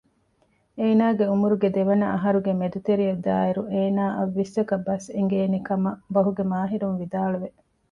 [0.79, 7.49] އޭނާގެ އުމުރުގެ ދެވަނަ އަހަރުގެ މެދުތެރެއަށް ދާއިރު އޭނާއަށް ވިއްސަކަށް ބަސް އެނގޭނެ ކަމަށް ބަހުގެ މާހިރުން ވިދާޅުވެ